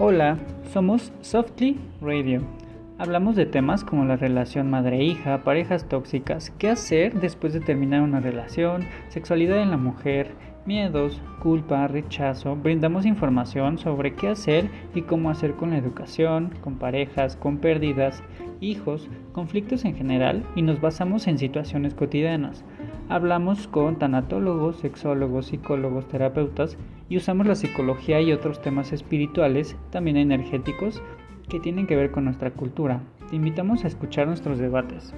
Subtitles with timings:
[0.00, 0.38] Hola,
[0.72, 2.40] somos Softly Radio.
[2.98, 8.20] Hablamos de temas como la relación madre-hija, parejas tóxicas, qué hacer después de terminar una
[8.20, 10.30] relación, sexualidad en la mujer,
[10.66, 12.54] miedos, culpa, rechazo.
[12.54, 18.22] Brindamos información sobre qué hacer y cómo hacer con la educación, con parejas, con pérdidas,
[18.60, 22.64] hijos, conflictos en general y nos basamos en situaciones cotidianas.
[23.10, 26.76] Hablamos con tanatólogos, sexólogos, psicólogos, terapeutas
[27.08, 31.02] y usamos la psicología y otros temas espirituales, también energéticos,
[31.48, 33.00] que tienen que ver con nuestra cultura.
[33.30, 35.14] Te invitamos a escuchar nuestros debates.